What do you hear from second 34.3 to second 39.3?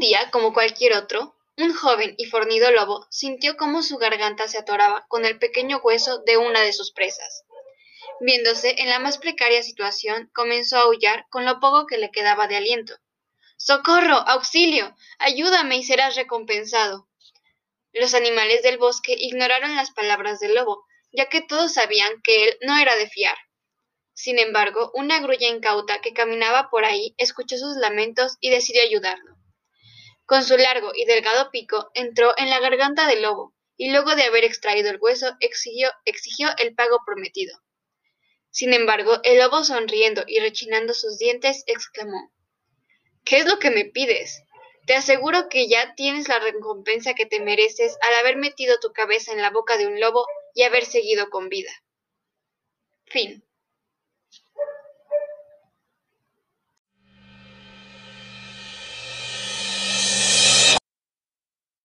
extraído el hueso exigió, el pago prometido. Sin embargo,